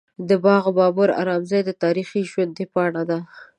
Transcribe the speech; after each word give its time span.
د 0.27 0.31
باغ 0.45 0.63
بابر 0.77 1.09
ارام 1.21 1.41
ځای 1.51 1.61
د 1.65 1.71
تاریخ 1.83 2.09
ژوندۍ 2.31 2.65
پاڼه 2.73 3.03
ده. 3.09 3.19